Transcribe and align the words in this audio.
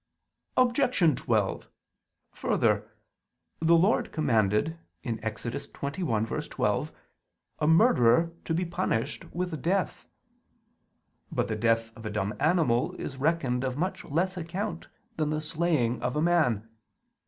Objection 0.57 1.15
12: 1.15 1.67
Further, 2.31 2.89
the 3.59 3.75
Lord 3.77 4.11
commanded 4.11 4.79
(Ex. 5.05 5.45
21:12) 5.45 6.89
a 7.59 7.67
murderer 7.67 8.31
to 8.43 8.53
be 8.55 8.65
punished 8.65 9.31
with 9.31 9.61
death. 9.61 10.07
But 11.31 11.47
the 11.49 11.55
death 11.55 11.95
of 11.95 12.03
a 12.07 12.09
dumb 12.09 12.33
animal 12.39 12.93
is 12.95 13.17
reckoned 13.17 13.63
of 13.63 13.77
much 13.77 14.03
less 14.03 14.37
account 14.37 14.87
than 15.17 15.29
the 15.29 15.39
slaying 15.39 16.01
of 16.01 16.15
a 16.15 16.21
man. 16.23 16.67